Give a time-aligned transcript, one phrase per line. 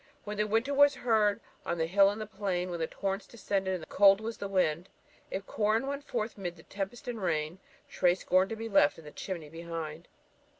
[0.23, 4.19] When winter was heard on the hill and the plain, When torrents descended, and cold
[4.19, 4.89] was the wind;
[5.29, 9.05] If Corin went forth 'mid the tempest and rain, Tray scorn'd to be left in
[9.05, 10.07] the chimney behind.